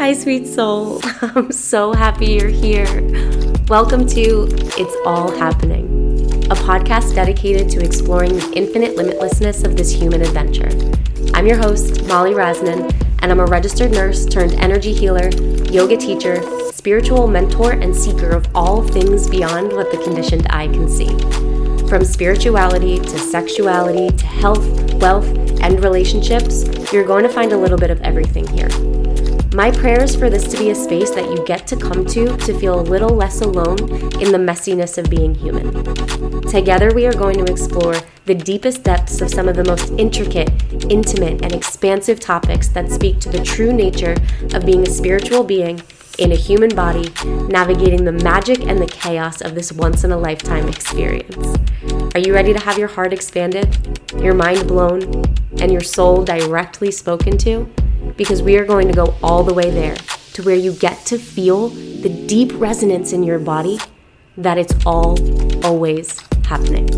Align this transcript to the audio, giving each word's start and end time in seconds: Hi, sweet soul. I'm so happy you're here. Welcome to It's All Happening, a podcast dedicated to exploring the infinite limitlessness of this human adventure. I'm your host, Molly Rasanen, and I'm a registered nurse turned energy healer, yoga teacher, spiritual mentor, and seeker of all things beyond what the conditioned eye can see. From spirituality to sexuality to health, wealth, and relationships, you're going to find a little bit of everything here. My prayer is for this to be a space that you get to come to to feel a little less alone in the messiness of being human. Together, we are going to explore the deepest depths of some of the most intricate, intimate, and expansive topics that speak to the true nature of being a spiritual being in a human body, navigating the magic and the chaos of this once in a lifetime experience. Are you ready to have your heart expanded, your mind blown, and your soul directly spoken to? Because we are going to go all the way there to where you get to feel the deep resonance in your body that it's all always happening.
Hi, 0.00 0.14
sweet 0.14 0.46
soul. 0.46 0.98
I'm 1.20 1.52
so 1.52 1.92
happy 1.92 2.32
you're 2.32 2.48
here. 2.48 2.86
Welcome 3.68 4.06
to 4.06 4.48
It's 4.50 4.96
All 5.04 5.30
Happening, 5.30 6.24
a 6.46 6.54
podcast 6.54 7.14
dedicated 7.14 7.68
to 7.72 7.84
exploring 7.84 8.32
the 8.32 8.50
infinite 8.56 8.96
limitlessness 8.96 9.62
of 9.62 9.76
this 9.76 9.92
human 9.92 10.22
adventure. 10.22 10.70
I'm 11.34 11.46
your 11.46 11.58
host, 11.58 12.06
Molly 12.06 12.32
Rasanen, 12.32 12.90
and 13.20 13.30
I'm 13.30 13.40
a 13.40 13.44
registered 13.44 13.90
nurse 13.90 14.24
turned 14.24 14.54
energy 14.54 14.94
healer, 14.94 15.28
yoga 15.70 15.98
teacher, 15.98 16.40
spiritual 16.72 17.26
mentor, 17.26 17.72
and 17.72 17.94
seeker 17.94 18.30
of 18.30 18.48
all 18.54 18.82
things 18.82 19.28
beyond 19.28 19.70
what 19.70 19.92
the 19.92 19.98
conditioned 19.98 20.46
eye 20.48 20.68
can 20.68 20.88
see. 20.88 21.10
From 21.90 22.06
spirituality 22.06 23.00
to 23.00 23.18
sexuality 23.18 24.08
to 24.16 24.26
health, 24.26 24.94
wealth, 24.94 25.28
and 25.60 25.84
relationships, 25.84 26.64
you're 26.90 27.04
going 27.04 27.24
to 27.24 27.28
find 27.28 27.52
a 27.52 27.58
little 27.58 27.76
bit 27.76 27.90
of 27.90 28.00
everything 28.00 28.48
here. 28.48 28.70
My 29.52 29.72
prayer 29.72 30.04
is 30.04 30.14
for 30.14 30.30
this 30.30 30.46
to 30.52 30.58
be 30.58 30.70
a 30.70 30.74
space 30.76 31.10
that 31.10 31.28
you 31.28 31.44
get 31.44 31.66
to 31.66 31.76
come 31.76 32.06
to 32.06 32.36
to 32.36 32.58
feel 32.60 32.78
a 32.78 32.82
little 32.82 33.08
less 33.08 33.40
alone 33.40 33.78
in 34.20 34.30
the 34.30 34.38
messiness 34.38 34.96
of 34.96 35.10
being 35.10 35.34
human. 35.34 35.72
Together, 36.42 36.94
we 36.94 37.04
are 37.04 37.12
going 37.12 37.44
to 37.44 37.52
explore 37.52 37.96
the 38.26 38.34
deepest 38.34 38.84
depths 38.84 39.20
of 39.20 39.28
some 39.28 39.48
of 39.48 39.56
the 39.56 39.64
most 39.64 39.90
intricate, 39.98 40.50
intimate, 40.88 41.42
and 41.42 41.52
expansive 41.52 42.20
topics 42.20 42.68
that 42.68 42.92
speak 42.92 43.18
to 43.18 43.28
the 43.28 43.42
true 43.42 43.72
nature 43.72 44.14
of 44.54 44.64
being 44.64 44.86
a 44.86 44.90
spiritual 44.90 45.42
being 45.42 45.82
in 46.20 46.30
a 46.30 46.36
human 46.36 46.72
body, 46.72 47.08
navigating 47.48 48.04
the 48.04 48.12
magic 48.12 48.60
and 48.60 48.78
the 48.78 48.86
chaos 48.86 49.40
of 49.40 49.56
this 49.56 49.72
once 49.72 50.04
in 50.04 50.12
a 50.12 50.16
lifetime 50.16 50.68
experience. 50.68 51.58
Are 52.14 52.20
you 52.20 52.32
ready 52.32 52.52
to 52.52 52.60
have 52.60 52.78
your 52.78 52.88
heart 52.88 53.12
expanded, 53.12 53.76
your 54.20 54.34
mind 54.34 54.68
blown, 54.68 55.24
and 55.60 55.72
your 55.72 55.82
soul 55.82 56.24
directly 56.24 56.92
spoken 56.92 57.36
to? 57.38 57.68
Because 58.16 58.42
we 58.42 58.56
are 58.58 58.64
going 58.64 58.88
to 58.88 58.94
go 58.94 59.14
all 59.22 59.42
the 59.42 59.54
way 59.54 59.70
there 59.70 59.96
to 60.32 60.42
where 60.42 60.56
you 60.56 60.72
get 60.72 61.04
to 61.06 61.18
feel 61.18 61.68
the 61.68 62.26
deep 62.26 62.50
resonance 62.54 63.12
in 63.12 63.22
your 63.22 63.38
body 63.38 63.78
that 64.36 64.58
it's 64.58 64.74
all 64.86 65.16
always 65.64 66.20
happening. 66.44 66.88